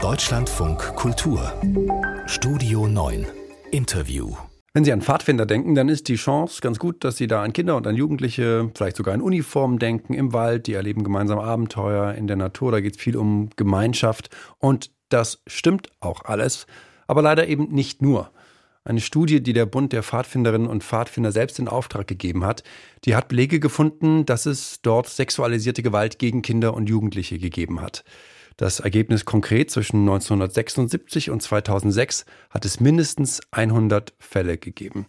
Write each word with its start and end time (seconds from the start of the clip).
Deutschlandfunk 0.00 0.78
Kultur. 0.94 1.52
Studio 2.26 2.86
9 2.86 3.26
Interview. 3.72 4.36
Wenn 4.72 4.84
Sie 4.84 4.92
an 4.92 5.02
Pfadfinder 5.02 5.44
denken, 5.44 5.74
dann 5.74 5.88
ist 5.88 6.06
die 6.06 6.14
Chance 6.14 6.60
ganz 6.60 6.78
gut, 6.78 7.02
dass 7.02 7.16
Sie 7.16 7.26
da 7.26 7.42
an 7.42 7.52
Kinder 7.52 7.76
und 7.76 7.84
an 7.86 7.96
Jugendliche, 7.96 8.70
vielleicht 8.76 8.96
sogar 8.96 9.12
in 9.14 9.20
Uniformen 9.20 9.80
denken, 9.80 10.14
im 10.14 10.32
Wald, 10.32 10.68
die 10.68 10.74
erleben 10.74 11.02
gemeinsam 11.02 11.40
Abenteuer 11.40 12.14
in 12.14 12.28
der 12.28 12.36
Natur, 12.36 12.70
da 12.70 12.80
geht 12.80 12.94
es 12.96 13.02
viel 13.02 13.16
um 13.16 13.50
Gemeinschaft. 13.56 14.30
Und 14.58 14.92
das 15.08 15.42
stimmt 15.48 15.88
auch 15.98 16.24
alles, 16.24 16.68
aber 17.08 17.20
leider 17.20 17.48
eben 17.48 17.68
nicht 17.72 18.00
nur. 18.00 18.30
Eine 18.84 19.00
Studie, 19.00 19.42
die 19.42 19.52
der 19.52 19.66
Bund 19.66 19.92
der 19.92 20.04
Pfadfinderinnen 20.04 20.68
und 20.68 20.84
Pfadfinder 20.84 21.32
selbst 21.32 21.58
in 21.58 21.66
Auftrag 21.66 22.06
gegeben 22.06 22.44
hat, 22.44 22.62
die 23.04 23.16
hat 23.16 23.28
Belege 23.28 23.58
gefunden, 23.58 24.24
dass 24.26 24.46
es 24.46 24.80
dort 24.80 25.08
sexualisierte 25.08 25.82
Gewalt 25.82 26.20
gegen 26.20 26.42
Kinder 26.42 26.72
und 26.72 26.88
Jugendliche 26.88 27.38
gegeben 27.38 27.80
hat. 27.82 28.04
Das 28.58 28.80
Ergebnis 28.80 29.24
konkret 29.24 29.70
zwischen 29.70 30.00
1976 30.00 31.30
und 31.30 31.40
2006 31.40 32.26
hat 32.50 32.64
es 32.64 32.80
mindestens 32.80 33.40
100 33.52 34.14
Fälle 34.18 34.58
gegeben. 34.58 35.06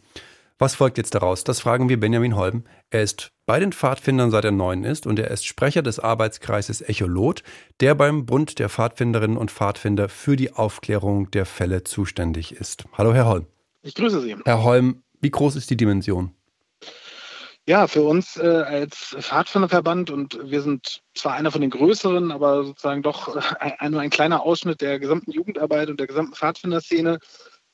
Was 0.59 0.75
folgt 0.75 0.99
jetzt 0.99 1.15
daraus? 1.15 1.45
Das 1.45 1.59
fragen 1.59 1.89
wir 1.89 1.99
Benjamin 1.99 2.35
Holm. 2.35 2.65
Er 2.91 3.01
ist 3.01 3.31
bei 3.47 3.59
den 3.59 3.71
Pfadfindern 3.71 4.29
seit 4.29 4.45
er 4.45 4.51
neun 4.51 4.83
ist 4.83 5.07
und 5.07 5.17
er 5.17 5.31
ist 5.31 5.47
Sprecher 5.47 5.81
des 5.81 5.97
Arbeitskreises 5.97 6.81
Echolot, 6.81 7.41
der 7.79 7.95
beim 7.95 8.27
Bund 8.27 8.59
der 8.59 8.69
Pfadfinderinnen 8.69 9.37
und 9.37 9.49
Pfadfinder 9.49 10.09
für 10.09 10.35
die 10.35 10.53
Aufklärung 10.53 11.31
der 11.31 11.47
Fälle 11.47 11.83
zuständig 11.83 12.51
ist. 12.51 12.85
Hallo, 12.93 13.15
Herr 13.15 13.25
Holm. 13.25 13.47
Ich 13.81 13.95
grüße 13.95 14.21
Sie. 14.21 14.35
Herr 14.45 14.61
Holm, 14.61 15.01
wie 15.21 15.31
groß 15.31 15.55
ist 15.55 15.71
die 15.71 15.77
Dimension? 15.77 16.35
Ja, 17.67 17.87
für 17.87 18.01
uns 18.01 18.35
äh, 18.37 18.47
als 18.47 19.15
Pfadfinderverband 19.19 20.09
und 20.09 20.39
wir 20.43 20.61
sind 20.61 21.01
zwar 21.13 21.33
einer 21.33 21.51
von 21.51 21.61
den 21.61 21.69
größeren, 21.69 22.31
aber 22.31 22.63
sozusagen 22.63 23.03
doch 23.03 23.35
ein, 23.59 23.91
nur 23.91 24.01
ein 24.01 24.09
kleiner 24.09 24.41
Ausschnitt 24.41 24.81
der 24.81 24.99
gesamten 24.99 25.31
Jugendarbeit 25.31 25.89
und 25.89 25.99
der 25.99 26.07
gesamten 26.07 26.33
Pfadfinderszene. 26.33 27.19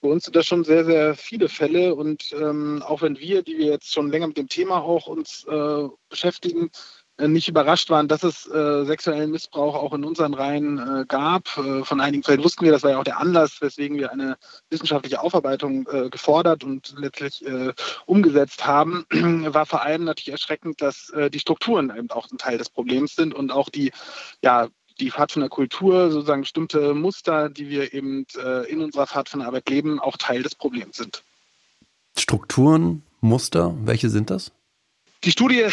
Für 0.02 0.08
uns 0.08 0.26
sind 0.26 0.36
das 0.36 0.46
schon 0.46 0.66
sehr, 0.66 0.84
sehr 0.86 1.16
viele 1.16 1.48
Fälle 1.48 1.96
und 1.96 2.32
ähm, 2.34 2.84
auch 2.86 3.02
wenn 3.02 3.18
wir, 3.18 3.42
die 3.42 3.58
wir 3.58 3.68
jetzt 3.68 3.94
schon 3.94 4.12
länger 4.12 4.28
mit 4.28 4.38
dem 4.38 4.50
Thema 4.50 4.82
auch 4.82 5.08
uns 5.08 5.46
äh, 5.46 5.88
beschäftigen, 6.10 6.66
äh, 6.66 7.05
nicht 7.18 7.48
überrascht 7.48 7.90
waren, 7.90 8.08
dass 8.08 8.24
es 8.24 8.46
äh, 8.48 8.84
sexuellen 8.84 9.32
Missbrauch 9.32 9.76
auch 9.76 9.94
in 9.94 10.04
unseren 10.04 10.34
Reihen 10.34 10.78
äh, 10.78 11.06
gab. 11.08 11.58
Äh, 11.58 11.84
von 11.86 12.02
einigen 12.02 12.24
Fällen 12.24 12.44
wussten 12.44 12.66
wir, 12.66 12.72
das 12.72 12.84
war 12.84 12.92
ja 12.92 13.00
auch 13.00 13.06
der 13.06 13.20
Anlass, 13.20 13.62
weswegen 13.62 13.98
wir 13.98 14.12
eine 14.12 14.38
wissenschaftliche 14.70 15.22
Aufarbeitung 15.22 15.88
äh, 15.88 16.10
gefordert 16.10 16.64
und 16.64 16.94
letztlich 16.98 17.46
äh, 17.46 17.74
umgesetzt 18.06 18.66
haben, 18.66 19.06
war 19.12 19.66
vor 19.66 19.82
allem 19.82 20.04
natürlich 20.04 20.32
erschreckend, 20.32 20.82
dass 20.82 21.12
die 21.32 21.40
Strukturen 21.40 21.92
eben 21.96 22.10
auch 22.12 22.30
ein 22.30 22.38
Teil 22.38 22.58
des 22.58 22.70
Problems 22.70 23.16
sind 23.16 23.34
und 23.34 23.52
auch 23.52 23.70
die, 23.70 23.92
ja, 24.42 24.68
die 25.00 25.12
Pfadfinderkultur, 25.12 26.12
sozusagen 26.12 26.42
bestimmte 26.42 26.94
Muster, 26.94 27.50
die 27.50 27.70
wir 27.70 27.94
eben 27.94 28.26
in 28.70 28.82
unserer 28.82 29.08
Pfadfinderarbeit 29.08 29.70
leben, 29.70 30.00
auch 30.00 30.18
Teil 30.18 30.44
des 30.44 30.56
Problems 30.56 30.98
sind. 30.98 31.24
Strukturen, 32.18 33.04
Muster, 33.22 33.76
welche 33.84 34.10
sind 34.10 34.30
das? 34.30 34.52
Die 35.26 35.32
Studie 35.32 35.66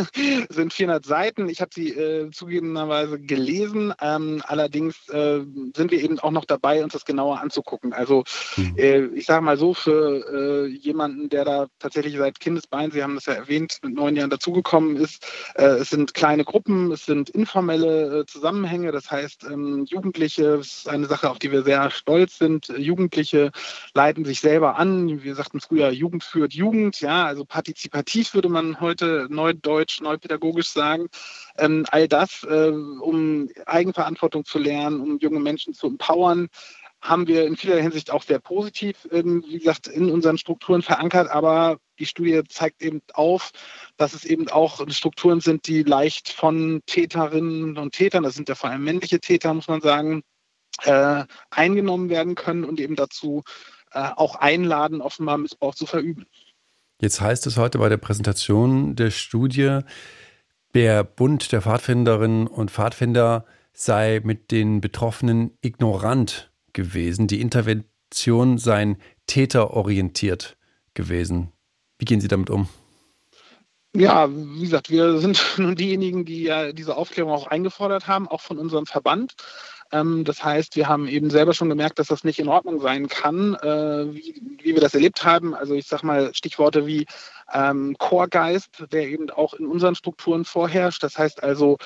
sind 0.50 0.74
400 0.74 1.02
Seiten. 1.02 1.48
Ich 1.48 1.62
habe 1.62 1.70
sie 1.72 1.92
äh, 1.92 2.30
zugegebenerweise 2.30 3.18
gelesen. 3.18 3.94
Ähm, 4.02 4.42
allerdings 4.46 5.08
äh, 5.08 5.40
sind 5.74 5.90
wir 5.90 6.02
eben 6.02 6.18
auch 6.18 6.30
noch 6.30 6.44
dabei, 6.44 6.84
uns 6.84 6.92
das 6.92 7.06
genauer 7.06 7.40
anzugucken. 7.40 7.94
Also 7.94 8.24
mhm. 8.56 8.74
äh, 8.76 9.06
ich 9.06 9.24
sage 9.24 9.42
mal 9.42 9.56
so, 9.56 9.72
für 9.72 10.66
äh, 10.66 10.66
jemanden, 10.66 11.30
der 11.30 11.46
da 11.46 11.66
tatsächlich 11.78 12.18
seit 12.18 12.38
Kindesbein, 12.38 12.90
Sie 12.90 13.02
haben 13.02 13.14
das 13.14 13.24
ja 13.24 13.32
erwähnt, 13.32 13.78
mit 13.82 13.94
neun 13.94 14.14
Jahren 14.14 14.28
dazugekommen 14.28 14.96
ist, 14.96 15.26
äh, 15.54 15.64
es 15.64 15.88
sind 15.88 16.12
kleine 16.12 16.44
Gruppen, 16.44 16.92
es 16.92 17.06
sind 17.06 17.30
informelle 17.30 18.20
äh, 18.20 18.26
Zusammenhänge. 18.26 18.92
Das 18.92 19.10
heißt, 19.10 19.44
ähm, 19.44 19.86
Jugendliche, 19.88 20.58
das 20.58 20.66
ist 20.66 20.88
eine 20.88 21.06
Sache, 21.06 21.30
auf 21.30 21.38
die 21.38 21.50
wir 21.50 21.62
sehr 21.62 21.90
stolz 21.90 22.36
sind. 22.36 22.68
Jugendliche 22.76 23.52
leiten 23.94 24.26
sich 24.26 24.40
selber 24.40 24.76
an. 24.76 25.22
Wir 25.22 25.34
sagten 25.34 25.60
früher, 25.60 25.90
Jugend 25.92 26.24
führt 26.24 26.52
Jugend. 26.52 27.00
Ja, 27.00 27.24
also 27.24 27.46
partizipativ 27.46 28.34
würde 28.34 28.50
man 28.50 28.80
heute 28.80 28.97
heute 29.00 29.26
neudeutsch, 29.30 30.00
neupädagogisch 30.00 30.68
sagen. 30.68 31.08
Ähm, 31.56 31.84
all 31.90 32.08
das, 32.08 32.44
äh, 32.44 32.70
um 32.70 33.48
Eigenverantwortung 33.66 34.44
zu 34.44 34.58
lernen, 34.58 35.00
um 35.00 35.18
junge 35.18 35.40
Menschen 35.40 35.74
zu 35.74 35.86
empowern, 35.86 36.48
haben 37.00 37.28
wir 37.28 37.46
in 37.46 37.56
vieler 37.56 37.80
Hinsicht 37.80 38.10
auch 38.10 38.24
sehr 38.24 38.40
positiv, 38.40 39.06
ähm, 39.12 39.44
wie 39.46 39.58
gesagt, 39.58 39.86
in 39.86 40.10
unseren 40.10 40.36
Strukturen 40.36 40.82
verankert. 40.82 41.30
Aber 41.30 41.78
die 42.00 42.06
Studie 42.06 42.42
zeigt 42.48 42.82
eben 42.82 43.02
auf, 43.12 43.52
dass 43.96 44.14
es 44.14 44.24
eben 44.24 44.48
auch 44.48 44.88
Strukturen 44.90 45.40
sind, 45.40 45.68
die 45.68 45.84
leicht 45.84 46.28
von 46.30 46.82
Täterinnen 46.86 47.78
und 47.78 47.94
Tätern, 47.94 48.24
das 48.24 48.34
sind 48.34 48.48
ja 48.48 48.56
vor 48.56 48.70
allem 48.70 48.82
männliche 48.82 49.20
Täter, 49.20 49.54
muss 49.54 49.68
man 49.68 49.80
sagen, 49.80 50.22
äh, 50.82 51.24
eingenommen 51.50 52.08
werden 52.08 52.34
können 52.34 52.64
und 52.64 52.80
eben 52.80 52.96
dazu 52.96 53.42
äh, 53.92 54.10
auch 54.16 54.34
einladen, 54.36 55.00
offenbar 55.00 55.38
Missbrauch 55.38 55.74
zu 55.74 55.86
verüben. 55.86 56.26
Jetzt 57.00 57.20
heißt 57.20 57.46
es 57.46 57.56
heute 57.56 57.78
bei 57.78 57.88
der 57.88 57.96
Präsentation 57.96 58.96
der 58.96 59.10
Studie, 59.10 59.80
der 60.74 61.04
Bund 61.04 61.52
der 61.52 61.62
Pfadfinderinnen 61.62 62.48
und 62.48 62.72
Pfadfinder 62.72 63.44
sei 63.72 64.20
mit 64.24 64.50
den 64.50 64.80
Betroffenen 64.80 65.56
ignorant 65.62 66.50
gewesen. 66.72 67.28
Die 67.28 67.40
Intervention 67.40 68.58
sei 68.58 68.96
täterorientiert 69.28 70.56
gewesen. 70.94 71.52
Wie 71.98 72.04
gehen 72.04 72.20
Sie 72.20 72.28
damit 72.28 72.50
um? 72.50 72.68
Ja, 73.94 74.28
wie 74.30 74.62
gesagt, 74.62 74.90
wir 74.90 75.18
sind 75.18 75.40
nun 75.58 75.76
diejenigen, 75.76 76.24
die 76.24 76.42
ja 76.42 76.72
diese 76.72 76.96
Aufklärung 76.96 77.32
auch 77.32 77.46
eingefordert 77.46 78.08
haben, 78.08 78.26
auch 78.26 78.40
von 78.40 78.58
unserem 78.58 78.86
Verband. 78.86 79.34
Ähm, 79.92 80.24
das 80.24 80.44
heißt, 80.44 80.76
wir 80.76 80.88
haben 80.88 81.08
eben 81.08 81.30
selber 81.30 81.54
schon 81.54 81.68
gemerkt, 81.68 81.98
dass 81.98 82.08
das 82.08 82.24
nicht 82.24 82.38
in 82.38 82.48
Ordnung 82.48 82.80
sein 82.80 83.08
kann, 83.08 83.54
äh, 83.54 84.14
wie, 84.14 84.42
wie, 84.62 84.74
wir 84.74 84.80
das 84.80 84.94
erlebt 84.94 85.24
haben. 85.24 85.54
Also 85.54 85.74
ich 85.74 85.86
sage 85.86 86.06
mal 86.06 86.34
Stichworte 86.34 86.86
wie 86.86 87.06
ähm, 87.52 87.96
Chorgeist, 87.98 88.84
der 88.92 89.08
eben 89.08 89.30
auch 89.30 89.54
in 89.54 89.66
unseren 89.66 89.94
Strukturen 89.94 90.44
vorherrscht. 90.44 91.02
Das 91.02 91.16
heißt 91.16 91.42
also 91.42 91.78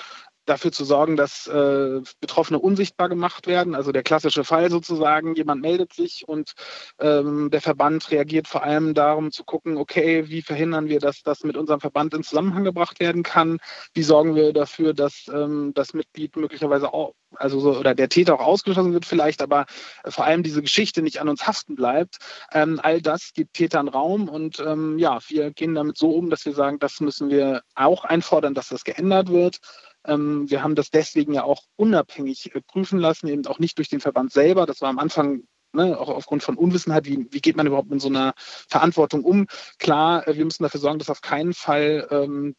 dafür 0.45 0.73
zu 0.73 0.85
sorgen, 0.85 1.17
dass 1.17 1.47
äh, 1.47 2.01
Betroffene 2.21 2.59
unsichtbar 2.59 3.09
gemacht 3.09 3.47
werden. 3.47 3.75
Also 3.75 3.93
der 3.93 4.03
klassische 4.03 4.45
Fall 4.45 4.71
sozusagen, 4.71 5.35
jemand 5.35 5.63
meldet 5.63 5.93
sich 5.93 6.25
und 6.27 6.53
ähm, 6.99 7.51
der 7.51 7.61
Verband 7.61 8.11
reagiert 8.11 8.49
vor 8.49 8.63
allem 8.63 8.95
darum 8.95 9.31
zu 9.31 9.45
gucken, 9.45 9.77
okay, 9.77 10.29
wie 10.29 10.43
verhindern 10.43 10.89
wir, 10.89 10.99
dass 10.99 11.23
das 11.23 11.45
mit 11.45 11.57
unserem 11.57 11.81
Verband 11.81 12.15
in 12.15 12.25
Zusammenhang 12.25 12.65
gebracht 12.65 13.01
werden 13.01 13.23
kann? 13.23 13.59
Wie 13.95 14.03
sorgen 14.03 14.35
wir 14.35 14.53
dafür, 14.53 14.95
dass 14.95 15.31
ähm, 15.33 15.73
das 15.75 15.95
Mitglied 15.95 16.37
möglicherweise 16.37 16.93
auch, 16.93 17.15
also 17.37 17.61
so, 17.61 17.79
oder 17.79 17.95
der 17.95 18.09
Täter 18.09 18.35
auch 18.35 18.45
ausgeschlossen 18.45 18.93
wird 18.93 19.07
vielleicht, 19.07 19.43
aber 19.43 19.67
äh, 20.03 20.11
vor 20.11 20.25
allem 20.25 20.43
diese 20.43 20.63
Geschichte 20.63 21.03
nicht 21.03 21.21
an 21.21 21.29
uns 21.29 21.47
haften 21.47 21.77
bleibt. 21.77 22.19
Ähm, 22.53 22.81
all 22.83 23.01
das 23.01 23.33
gibt 23.33 23.55
Tätern 23.55 23.89
Raum 23.89 24.29
und 24.29 24.59
ähm, 24.61 24.99
ja, 24.99 25.19
wir 25.29 25.53
gehen 25.53 25.75
damit 25.75 25.97
so 25.97 26.11
um, 26.11 26.31
dass 26.31 26.45
wir 26.45 26.55
sagen, 26.55 26.79
das 26.79 27.01
müssen 27.01 27.31
wir 27.31 27.63
auch 27.75 28.05
einfordern, 28.05 28.55
dass 28.55 28.69
das 28.69 28.85
geändert 28.85 29.31
wird. 29.31 29.59
Ähm, 30.07 30.51
wir 30.51 30.63
haben 30.63 30.75
das 30.75 30.91
deswegen 30.91 31.35
ja 31.35 31.45
auch 31.45 31.63
unabhängig 31.77 32.55
äh, 32.55 32.61
prüfen 32.61 32.99
lassen, 32.99 33.29
eben 33.29 33.47
auch 33.47 33.59
nicht 33.59 33.79
durch 33.79 33.89
den 33.89 34.01
Verband 34.01 34.33
selber. 34.33 34.67
Das 34.67 34.81
war 34.81 34.89
am 34.89 34.99
Anfang 34.99 35.45
Ne, 35.75 35.99
auch 35.99 36.11
aufgrund 36.11 36.43
von 36.43 36.59
Unwissenheit, 36.59 37.07
wie, 37.07 37.27
wie 37.31 37.41
geht 37.41 37.57
man 37.57 37.67
überhaupt 37.67 37.89
mit 37.89 38.03
so 38.03 38.09
einer 38.09 38.35
Verantwortung 38.37 39.25
um? 39.25 39.47
Klar, 39.79 40.29
äh, 40.29 40.37
wir 40.37 40.45
müssen 40.45 40.63
dafür 40.63 40.81
sorgen, 40.81 40.99
dass 40.99 41.09
auf 41.09 41.23
keinen 41.23 41.55
Fall 41.55 42.07
ähm, 42.11 42.55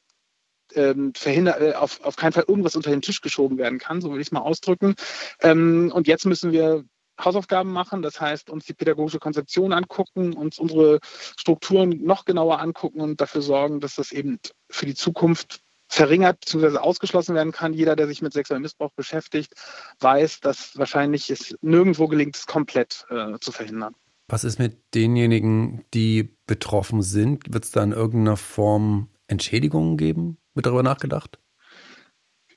ähm, 0.73 1.13
verhindert, 1.15 1.61
äh, 1.61 1.73
auf, 1.73 2.03
auf 2.03 2.15
keinen 2.15 2.33
Fall 2.33 2.45
irgendwas 2.47 2.75
unter 2.75 2.89
den 2.89 3.01
Tisch 3.01 3.21
geschoben 3.21 3.57
werden 3.57 3.79
kann, 3.79 4.01
so 4.01 4.11
will 4.11 4.19
ich 4.19 4.27
es 4.27 4.31
mal 4.31 4.41
ausdrücken. 4.41 4.95
Ähm, 5.41 5.91
und 5.93 6.07
jetzt 6.07 6.25
müssen 6.25 6.51
wir 6.51 6.85
Hausaufgaben 7.23 7.71
machen, 7.71 8.01
das 8.01 8.19
heißt 8.19 8.49
uns 8.49 8.65
die 8.65 8.73
pädagogische 8.73 9.19
Konzeption 9.19 9.71
angucken, 9.71 10.33
uns 10.33 10.57
unsere 10.57 10.99
Strukturen 11.37 12.03
noch 12.03 12.25
genauer 12.25 12.59
angucken 12.59 13.01
und 13.01 13.21
dafür 13.21 13.43
sorgen, 13.43 13.79
dass 13.79 13.95
das 13.95 14.11
eben 14.11 14.39
für 14.69 14.87
die 14.87 14.95
Zukunft 14.95 15.62
verringert 15.93 16.39
bzw. 16.41 16.77
ausgeschlossen 16.77 17.35
werden 17.35 17.51
kann. 17.51 17.73
Jeder, 17.73 17.95
der 17.95 18.07
sich 18.07 18.21
mit 18.21 18.33
sexuellem 18.33 18.63
Missbrauch 18.63 18.91
beschäftigt, 18.95 19.53
weiß, 19.99 20.39
dass 20.39 20.77
wahrscheinlich 20.77 21.29
es 21.29 21.55
nirgendwo 21.61 22.07
gelingt, 22.07 22.35
es 22.35 22.47
komplett 22.47 23.05
äh, 23.09 23.37
zu 23.39 23.51
verhindern. 23.51 23.95
Was 24.27 24.43
ist 24.43 24.57
mit 24.57 24.81
denjenigen, 24.95 25.85
die 25.93 26.35
betroffen 26.47 27.03
sind? 27.03 27.53
Wird 27.53 27.65
es 27.65 27.71
da 27.71 27.83
in 27.83 27.91
irgendeiner 27.91 28.37
Form 28.37 29.09
Entschädigungen 29.27 29.97
geben? 29.97 30.37
Wird 30.55 30.65
darüber 30.65 30.83
nachgedacht? 30.83 31.37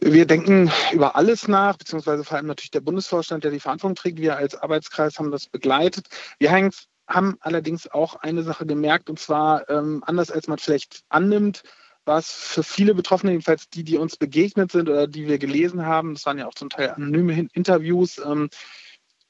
Wir 0.01 0.27
denken 0.27 0.71
über 0.93 1.17
alles 1.17 1.49
nach, 1.49 1.77
beziehungsweise 1.77 2.25
vor 2.25 2.37
allem 2.37 2.47
natürlich 2.47 2.71
der 2.71 2.81
Bundesvorstand, 2.81 3.45
der 3.45 3.51
die 3.51 3.61
Verantwortung 3.61 3.97
trägt. 3.97 4.21
Wir 4.21 4.37
als 4.37 4.55
Arbeitskreis 4.55 5.19
haben 5.19 5.31
das 5.31 5.47
begleitet. 5.47 6.07
Wir 6.39 6.53
haben 6.53 7.37
allerdings 7.41 7.91
auch 7.91 8.15
eine 8.17 8.43
Sache 8.43 8.67
gemerkt, 8.67 9.11
und 9.11 9.19
zwar 9.19 9.69
ähm, 9.69 10.03
anders 10.07 10.31
als 10.31 10.49
man 10.49 10.59
vielleicht 10.59 11.03
annimmt, 11.09 11.63
war 12.07 12.19
es 12.19 12.31
für 12.31 12.63
viele 12.63 12.95
Betroffene, 12.95 13.33
jedenfalls 13.33 13.69
die, 13.69 13.85
die 13.85 13.97
uns 13.97 14.17
begegnet 14.17 14.73
sind 14.73 14.89
oder 14.89 15.07
die 15.07 15.27
wir 15.27 15.39
gelesen 15.39 15.85
haben, 15.85 16.15
das 16.15 16.25
waren 16.27 16.39
ja 16.39 16.47
auch 16.47 16.55
zum 16.55 16.71
Teil 16.71 16.91
anonyme 16.91 17.49
Interviews, 17.53 18.19
ähm, 18.19 18.49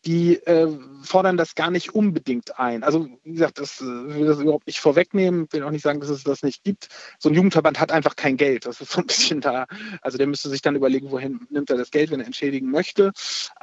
die 0.07 0.37
äh, 0.47 0.69
fordern 1.03 1.37
das 1.37 1.57
gar 1.57 1.71
nicht 1.71 1.95
unbedingt 1.95 2.61
ein. 2.61 2.85
Also 2.85 3.09
wie 3.25 3.33
gesagt, 3.33 3.59
das 3.59 3.81
äh, 3.81 3.85
will 3.85 4.27
das 4.27 4.39
überhaupt 4.39 4.69
nicht 4.69 4.79
vorwegnehmen, 4.79 5.49
will 5.51 5.65
auch 5.65 5.71
nicht 5.71 5.83
sagen, 5.83 5.99
dass 5.99 6.11
es 6.11 6.23
das 6.23 6.45
nicht 6.45 6.63
gibt. 6.63 6.89
So 7.19 7.29
ein 7.29 7.35
Jugendverband 7.35 7.81
hat 7.81 7.91
einfach 7.91 8.15
kein 8.15 8.37
Geld. 8.37 8.67
Das 8.67 8.81
ist 8.81 8.93
so 8.93 9.01
ein 9.01 9.07
bisschen 9.07 9.41
da. 9.41 9.67
Also 10.03 10.17
der 10.17 10.29
müsste 10.29 10.49
sich 10.49 10.63
dann 10.63 10.77
überlegen, 10.77 11.11
wohin 11.11 11.47
nimmt 11.51 11.71
er 11.71 11.77
das 11.77 11.91
Geld, 11.91 12.13
wenn 12.13 12.21
er 12.21 12.27
entschädigen 12.27 12.71
möchte. 12.71 13.13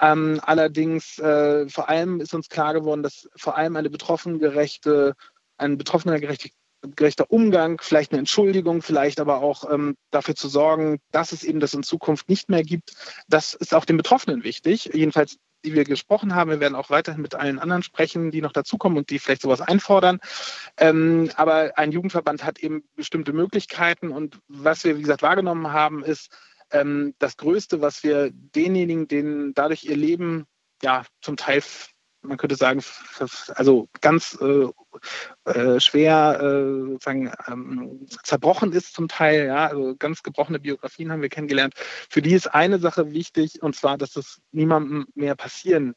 Ähm, 0.02 0.42
allerdings 0.44 1.18
äh, 1.20 1.70
vor 1.70 1.88
allem 1.88 2.20
ist 2.20 2.34
uns 2.34 2.50
klar 2.50 2.74
geworden, 2.74 3.04
dass 3.04 3.30
vor 3.38 3.56
allem 3.56 3.78
eine 3.78 3.90
betroffengerechte, 3.90 5.16
ein 5.58 5.78
betroffenergerechter 5.78 6.50
gerechter 6.96 7.32
Umgang, 7.32 7.80
vielleicht 7.82 8.12
eine 8.12 8.20
Entschuldigung, 8.20 8.82
vielleicht 8.82 9.20
aber 9.20 9.42
auch 9.42 9.70
ähm, 9.72 9.96
dafür 10.12 10.36
zu 10.36 10.48
sorgen, 10.48 11.00
dass 11.12 11.32
es 11.32 11.44
eben 11.44 11.60
das 11.60 11.74
in 11.74 11.84
Zukunft 11.84 12.30
nicht 12.30 12.50
mehr 12.50 12.64
gibt. 12.64 12.94
Das 13.28 13.54
ist 13.54 13.74
auch 13.74 13.86
den 13.86 13.98
Betroffenen 13.98 14.44
wichtig. 14.44 14.90
Jedenfalls 14.94 15.38
die 15.66 15.74
wir 15.74 15.86
gesprochen 15.86 16.36
haben. 16.36 16.50
Wir 16.50 16.60
werden 16.60 16.76
auch 16.76 16.90
weiterhin 16.90 17.22
mit 17.22 17.36
allen 17.36 17.60
anderen 17.60 17.84
sprechen, 17.84 18.32
die 18.32 18.42
noch 18.42 18.52
dazukommen 18.52 18.98
und 18.98 19.10
die 19.10 19.20
vielleicht 19.20 19.42
sowas 19.42 19.62
einfordern. 19.62 20.20
Ähm, 20.78 21.32
aber 21.36 21.72
ein 21.78 21.92
Jugendverband 21.92 22.44
hat 22.44 22.60
eben 22.60 22.84
bestimmte 22.96 23.34
Möglichkeiten 23.34 24.10
und 24.10 24.40
was 24.48 24.84
wir, 24.84 24.98
wie 24.98 25.02
gesagt, 25.02 25.22
wahrgenommen 25.22 25.72
haben, 25.72 26.04
ist 26.04 26.30
ähm, 26.72 27.14
das 27.20 27.38
Größte, 27.38 27.82
was 27.82 28.04
wir 28.04 28.32
denjenigen, 28.32 29.08
denen 29.08 29.54
dadurch 29.54 29.84
ihr 29.84 29.96
Leben 29.96 30.46
ja 30.82 31.06
zum 31.22 31.38
Teil 31.38 31.64
man 32.24 32.38
könnte 32.38 32.56
sagen, 32.56 32.82
also 33.56 33.88
ganz 34.02 34.38
äh, 34.42 34.68
äh, 35.50 35.80
schwer 35.80 36.40
äh, 36.42 36.92
sozusagen 36.92 37.32
ähm, 37.48 38.08
zerbrochen 38.24 38.72
ist 38.72 38.94
zum 38.94 39.08
Teil, 39.08 39.48
ja, 39.48 39.68
also 39.68 39.96
ganz 39.98 40.24
gebrochene 40.24 40.60
Biografien 40.60 41.12
haben 41.12 41.22
wir 41.22 41.30
kennengelernt. 41.30 41.74
Für 42.10 42.22
die 42.22 42.34
ist 42.34 42.48
eine 42.48 42.80
Sache 42.80 43.12
wichtig 43.12 43.62
und 43.62 43.76
zwar, 43.76 43.98
dass 43.98 44.16
es 44.16 44.42
niemandem 44.52 45.06
mehr 45.16 45.36
passieren 45.36 45.94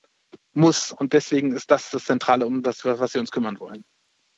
muss 0.52 0.93
und 0.93 1.12
deswegen 1.12 1.52
ist 1.52 1.70
das 1.70 1.90
das 1.90 2.05
Zentrale, 2.05 2.46
um 2.46 2.62
das, 2.62 2.84
was 2.84 3.14
wir 3.14 3.20
uns 3.20 3.31
kümmern 3.31 3.61
wollen. 3.61 3.84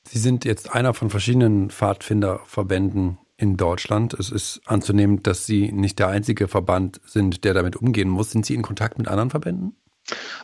Sie 0.07 0.19
sind 0.19 0.45
jetzt 0.45 0.75
einer 0.75 0.95
von 0.95 1.11
verschiedenen 1.11 1.71
Pfadfinderverbänden 1.71 3.19
in 3.37 3.57
Deutschland. 3.57 4.15
Es 4.15 4.31
ist 4.31 4.61
anzunehmen, 4.67 5.23
dass 5.23 5.47
Sie 5.47 5.71
nicht 5.71 5.99
der 5.99 6.09
einzige 6.09 6.49
Verband 6.49 7.01
sind, 7.05 7.45
der 7.45 7.55
damit 7.55 7.77
umgehen 7.77 8.09
muss. 8.09 8.31
Sind 8.31 8.45
Sie 8.45 8.55
in 8.55 8.63
Kontakt 8.63 8.99
mit 8.99 9.07
anderen 9.07 9.31
Verbänden? 9.31 9.77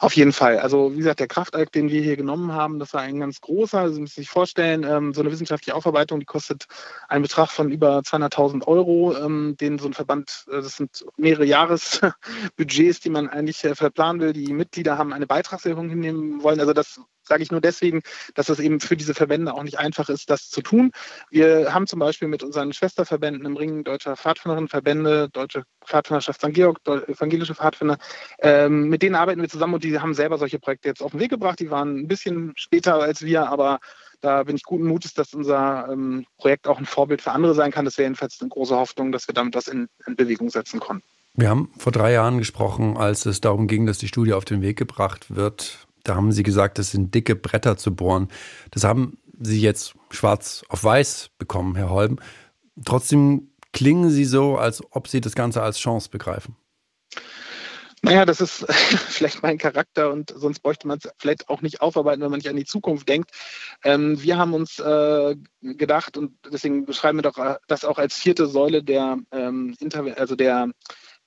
Auf 0.04 0.16
jeden 0.16 0.34
Fall. 0.34 0.58
Also 0.58 0.92
wie 0.92 0.98
gesagt, 0.98 1.20
der 1.20 1.28
Kraftakt, 1.28 1.74
den 1.74 1.88
wir 1.88 2.02
hier 2.02 2.18
genommen 2.18 2.52
haben, 2.52 2.78
das 2.78 2.92
war 2.92 3.00
ein 3.00 3.20
ganz 3.20 3.40
großer. 3.40 3.78
Also 3.78 3.94
Sie 3.94 4.02
müssen 4.02 4.20
sich 4.20 4.28
vorstellen, 4.28 4.84
ähm, 4.84 5.14
so 5.14 5.22
eine 5.22 5.30
wissenschaftliche 5.30 5.74
Aufarbeitung, 5.74 6.20
die 6.20 6.26
kostet 6.26 6.66
einen 7.08 7.22
Betrag 7.22 7.48
von 7.50 7.70
über 7.70 8.00
200.000 8.00 8.66
Euro, 8.66 9.16
ähm, 9.16 9.56
den 9.58 9.78
so 9.78 9.88
ein 9.88 9.94
Verband, 9.94 10.44
äh, 10.50 10.56
das 10.60 10.76
sind 10.76 11.06
mehrere 11.16 11.46
Jahresbudgets, 11.46 13.00
die 13.00 13.08
man 13.08 13.30
eigentlich 13.30 13.64
äh, 13.64 13.74
verplanen 13.74 14.20
will. 14.20 14.34
Die 14.34 14.52
Mitglieder 14.52 14.98
haben 14.98 15.14
eine 15.14 15.26
Beitragserhöhung 15.26 15.88
hinnehmen 15.88 16.42
wollen. 16.42 16.60
Also 16.60 16.74
das 16.74 17.00
sage 17.24 17.42
ich 17.42 17.50
nur 17.50 17.60
deswegen, 17.60 18.02
dass 18.34 18.48
es 18.48 18.58
eben 18.58 18.80
für 18.80 18.96
diese 18.96 19.14
Verbände 19.14 19.52
auch 19.54 19.62
nicht 19.62 19.78
einfach 19.78 20.08
ist, 20.08 20.30
das 20.30 20.50
zu 20.50 20.62
tun. 20.62 20.92
Wir 21.30 21.72
haben 21.72 21.86
zum 21.86 21.98
Beispiel 21.98 22.28
mit 22.28 22.42
unseren 22.42 22.72
Schwesterverbänden 22.72 23.44
im 23.44 23.56
Ring 23.56 23.84
Deutscher 23.84 24.16
Pfadfinderinnenverbände, 24.16 25.28
Deutsche 25.30 25.64
Pfadfinderschaft 25.84 26.40
St. 26.40 26.52
Georg, 26.52 26.78
Evangelische 26.86 27.54
Pfadfinder, 27.54 27.98
ähm, 28.38 28.88
mit 28.88 29.02
denen 29.02 29.14
arbeiten 29.14 29.40
wir 29.40 29.48
zusammen 29.48 29.74
und 29.74 29.84
die 29.84 29.98
haben 29.98 30.14
selber 30.14 30.38
solche 30.38 30.58
Projekte 30.58 30.88
jetzt 30.88 31.02
auf 31.02 31.12
den 31.12 31.20
Weg 31.20 31.30
gebracht. 31.30 31.60
Die 31.60 31.70
waren 31.70 31.98
ein 31.98 32.08
bisschen 32.08 32.52
später 32.56 32.96
als 32.96 33.22
wir, 33.22 33.48
aber 33.48 33.80
da 34.20 34.42
bin 34.42 34.56
ich 34.56 34.62
guten 34.62 34.86
Mutes, 34.86 35.12
dass 35.12 35.34
unser 35.34 35.88
ähm, 35.90 36.24
Projekt 36.38 36.66
auch 36.66 36.78
ein 36.78 36.86
Vorbild 36.86 37.20
für 37.20 37.32
andere 37.32 37.54
sein 37.54 37.70
kann. 37.70 37.84
Das 37.84 37.98
wäre 37.98 38.06
jedenfalls 38.06 38.38
eine 38.40 38.48
große 38.48 38.74
Hoffnung, 38.74 39.12
dass 39.12 39.28
wir 39.28 39.34
damit 39.34 39.54
das 39.54 39.68
in, 39.68 39.88
in 40.06 40.16
Bewegung 40.16 40.48
setzen 40.50 40.80
konnten. 40.80 41.04
Wir 41.36 41.50
haben 41.50 41.70
vor 41.78 41.92
drei 41.92 42.12
Jahren 42.12 42.38
gesprochen, 42.38 42.96
als 42.96 43.26
es 43.26 43.40
darum 43.40 43.66
ging, 43.66 43.86
dass 43.86 43.98
die 43.98 44.06
Studie 44.08 44.32
auf 44.32 44.44
den 44.44 44.62
Weg 44.62 44.78
gebracht 44.78 45.34
wird. 45.34 45.83
Da 46.04 46.14
haben 46.14 46.32
Sie 46.32 46.42
gesagt, 46.42 46.78
das 46.78 46.90
sind 46.90 47.14
dicke 47.14 47.34
Bretter 47.34 47.76
zu 47.76 47.94
bohren. 47.94 48.28
Das 48.70 48.84
haben 48.84 49.18
Sie 49.40 49.60
jetzt 49.60 49.94
schwarz 50.10 50.64
auf 50.68 50.84
weiß 50.84 51.30
bekommen, 51.38 51.74
Herr 51.74 51.90
Holm. 51.90 52.18
Trotzdem 52.84 53.50
klingen 53.72 54.10
Sie 54.10 54.24
so, 54.24 54.56
als 54.56 54.82
ob 54.92 55.08
Sie 55.08 55.20
das 55.20 55.34
Ganze 55.34 55.62
als 55.62 55.78
Chance 55.78 56.08
begreifen. 56.10 56.56
Naja, 58.04 58.26
das 58.26 58.42
ist 58.42 58.66
vielleicht 59.08 59.42
mein 59.42 59.56
Charakter 59.56 60.12
und 60.12 60.32
sonst 60.36 60.60
bräuchte 60.60 60.86
man 60.86 60.98
es 60.98 61.10
vielleicht 61.16 61.48
auch 61.48 61.62
nicht 61.62 61.80
aufarbeiten, 61.80 62.20
wenn 62.20 62.30
man 62.30 62.38
nicht 62.38 62.50
an 62.50 62.56
die 62.56 62.66
Zukunft 62.66 63.08
denkt. 63.08 63.30
Ähm, 63.82 64.22
wir 64.22 64.36
haben 64.36 64.52
uns 64.52 64.78
äh, 64.78 65.36
gedacht 65.62 66.18
und 66.18 66.32
deswegen 66.52 66.84
beschreiben 66.84 67.18
wir 67.18 67.22
doch 67.22 67.38
äh, 67.38 67.56
das 67.66 67.86
auch 67.86 67.96
als 67.96 68.14
vierte 68.18 68.46
Säule 68.46 68.82
der, 68.82 69.16
ähm, 69.32 69.74
also 70.16 70.36
der 70.36 70.68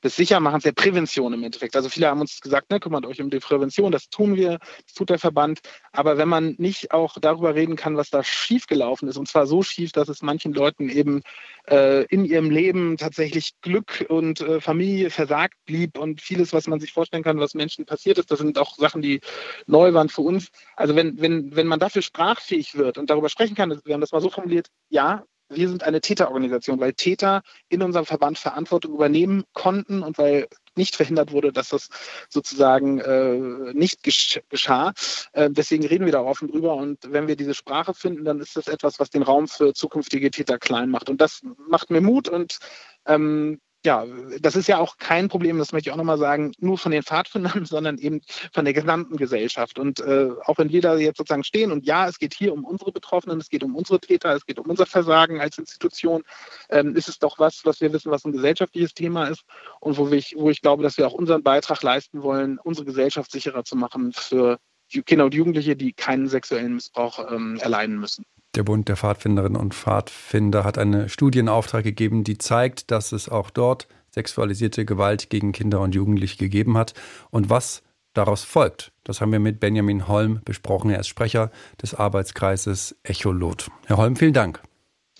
des 0.07 0.15
Sichermachens 0.15 0.63
der 0.63 0.71
Prävention 0.71 1.33
im 1.33 1.43
Endeffekt. 1.43 1.75
Also 1.75 1.89
viele 1.89 2.07
haben 2.07 2.21
uns 2.21 2.39
gesagt, 2.39 2.71
ne, 2.71 2.79
kümmert 2.79 3.05
euch 3.05 3.21
um 3.21 3.29
die 3.29 3.39
Prävention, 3.39 3.91
das 3.91 4.07
tun 4.07 4.37
wir, 4.37 4.59
das 4.85 4.93
tut 4.95 5.09
der 5.09 5.19
Verband. 5.19 5.59
Aber 5.91 6.17
wenn 6.17 6.29
man 6.29 6.55
nicht 6.57 6.91
auch 6.91 7.17
darüber 7.19 7.55
reden 7.55 7.75
kann, 7.75 7.97
was 7.97 8.09
da 8.09 8.23
schiefgelaufen 8.23 9.09
ist, 9.09 9.17
und 9.17 9.27
zwar 9.27 9.45
so 9.47 9.63
schief, 9.63 9.91
dass 9.91 10.07
es 10.07 10.21
manchen 10.21 10.53
Leuten 10.53 10.89
eben 10.89 11.23
äh, 11.69 12.05
in 12.05 12.23
ihrem 12.23 12.49
Leben 12.49 12.95
tatsächlich 12.95 13.51
Glück 13.61 14.05
und 14.07 14.39
äh, 14.39 14.61
Familie 14.61 15.09
versagt 15.09 15.55
blieb 15.65 15.97
und 15.97 16.21
vieles, 16.21 16.53
was 16.53 16.67
man 16.67 16.79
sich 16.79 16.93
vorstellen 16.93 17.23
kann, 17.23 17.39
was 17.39 17.53
Menschen 17.53 17.85
passiert 17.85 18.17
ist, 18.17 18.31
das 18.31 18.39
sind 18.39 18.57
auch 18.57 18.77
Sachen, 18.77 19.01
die 19.01 19.19
neu 19.65 19.93
waren 19.93 20.07
für 20.07 20.21
uns. 20.21 20.47
Also 20.77 20.95
wenn, 20.95 21.19
wenn, 21.19 21.53
wenn 21.53 21.67
man 21.67 21.79
dafür 21.79 22.01
sprachfähig 22.01 22.75
wird 22.75 22.97
und 22.97 23.09
darüber 23.09 23.27
sprechen 23.27 23.55
kann, 23.55 23.77
wir 23.83 23.93
haben 23.93 24.01
das 24.01 24.13
mal 24.13 24.21
so 24.21 24.29
formuliert, 24.29 24.67
ja, 24.89 25.25
wir 25.49 25.69
sind 25.69 25.83
eine 25.83 26.01
Täterorganisation, 26.01 26.79
weil 26.79 26.93
Täter 26.93 27.41
in 27.69 27.81
unserem 27.81 28.05
Verband 28.05 28.37
Verantwortung 28.37 28.93
übernehmen 28.93 29.43
konnten 29.53 30.03
und 30.03 30.17
weil 30.17 30.47
nicht 30.75 30.95
verhindert 30.95 31.31
wurde, 31.31 31.51
dass 31.51 31.69
das 31.69 31.89
sozusagen 32.29 32.99
äh, 32.99 33.73
nicht 33.73 34.03
geschah. 34.03 34.93
Äh, 35.33 35.49
deswegen 35.49 35.85
reden 35.85 36.05
wir 36.05 36.11
da 36.11 36.21
offen 36.21 36.49
drüber 36.49 36.75
und 36.75 36.99
wenn 37.11 37.27
wir 37.27 37.35
diese 37.35 37.55
Sprache 37.55 37.93
finden, 37.93 38.25
dann 38.25 38.39
ist 38.39 38.55
das 38.55 38.67
etwas, 38.67 38.99
was 38.99 39.09
den 39.09 39.23
Raum 39.23 39.47
für 39.47 39.73
zukünftige 39.73 40.31
Täter 40.31 40.59
klein 40.59 40.89
macht. 40.89 41.09
Und 41.09 41.19
das 41.19 41.41
macht 41.67 41.89
mir 41.89 42.01
Mut 42.01 42.29
und 42.29 42.59
ähm, 43.05 43.59
ja, 43.87 44.05
das 44.41 44.57
ist 44.57 44.67
ja 44.67 44.79
auch 44.79 44.97
kein 44.97 45.29
Problem, 45.29 45.57
das 45.57 45.71
möchte 45.71 45.89
ich 45.89 45.93
auch 45.93 45.97
nochmal 45.97 46.17
sagen, 46.17 46.51
nur 46.59 46.77
von 46.77 46.91
den 46.91 47.03
Pfadfindern, 47.03 47.65
sondern 47.65 47.97
eben 47.97 48.21
von 48.51 48.65
der 48.65 48.73
gesamten 48.73 49.15
Gesellschaft. 49.15 49.79
Und 49.79 50.01
äh, 50.01 50.29
auch 50.43 50.57
wenn 50.57 50.69
wir 50.69 50.81
da 50.81 50.97
jetzt 50.97 51.17
sozusagen 51.17 51.45
stehen 51.45 51.71
und 51.71 51.85
ja, 51.85 52.05
es 52.07 52.19
geht 52.19 52.33
hier 52.33 52.53
um 52.53 52.65
unsere 52.65 52.91
Betroffenen, 52.91 53.39
es 53.39 53.49
geht 53.49 53.63
um 53.63 53.75
unsere 53.77 54.01
Täter, 54.01 54.35
es 54.35 54.45
geht 54.45 54.59
um 54.59 54.69
unser 54.69 54.85
Versagen 54.85 55.39
als 55.39 55.57
Institution, 55.57 56.23
ähm, 56.69 56.97
ist 56.97 57.07
es 57.07 57.17
doch 57.17 57.39
was, 57.39 57.63
was 57.63 57.79
wir 57.79 57.93
wissen, 57.93 58.11
was 58.11 58.25
ein 58.25 58.33
gesellschaftliches 58.33 58.93
Thema 58.93 59.27
ist 59.27 59.43
und 59.79 59.97
wo 59.97 60.09
ich, 60.09 60.35
wo 60.37 60.49
ich 60.49 60.61
glaube, 60.61 60.83
dass 60.83 60.97
wir 60.97 61.07
auch 61.07 61.13
unseren 61.13 61.41
Beitrag 61.41 61.81
leisten 61.81 62.23
wollen, 62.23 62.59
unsere 62.59 62.85
Gesellschaft 62.85 63.31
sicherer 63.31 63.63
zu 63.63 63.77
machen 63.77 64.11
für 64.11 64.59
Kinder 65.05 65.25
und 65.25 65.33
Jugendliche, 65.33 65.77
die 65.77 65.93
keinen 65.93 66.27
sexuellen 66.27 66.75
Missbrauch 66.75 67.31
ähm, 67.31 67.57
erleiden 67.61 67.99
müssen. 67.99 68.25
Der 68.57 68.63
Bund 68.63 68.89
der 68.89 68.97
Pfadfinderinnen 68.97 69.55
und 69.55 69.75
Pfadfinder 69.75 70.63
hat 70.63 70.79
eine 70.79 71.09
Studie 71.09 71.37
in 71.37 71.47
Auftrag 71.47 71.83
gegeben, 71.83 72.23
die 72.23 72.39
zeigt, 72.39 72.89
dass 72.89 73.11
es 73.11 73.29
auch 73.29 73.51
dort 73.51 73.87
sexualisierte 74.09 74.83
Gewalt 74.83 75.29
gegen 75.29 75.51
Kinder 75.51 75.79
und 75.79 75.93
Jugendliche 75.93 76.37
gegeben 76.37 76.75
hat. 76.75 76.95
Und 77.29 77.51
was 77.51 77.83
daraus 78.13 78.43
folgt, 78.43 78.93
das 79.03 79.21
haben 79.21 79.31
wir 79.31 79.39
mit 79.39 79.59
Benjamin 79.59 80.07
Holm 80.07 80.41
besprochen. 80.43 80.89
Er 80.89 81.01
ist 81.01 81.07
Sprecher 81.07 81.51
des 81.79 81.93
Arbeitskreises 81.93 82.97
Echolot. 83.03 83.69
Herr 83.85 83.97
Holm, 83.97 84.15
vielen 84.15 84.33
Dank. 84.33 84.59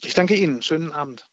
Ich 0.02 0.16
danke 0.16 0.34
Ihnen. 0.34 0.64
Schönen 0.64 0.92
Abend. 0.92 1.30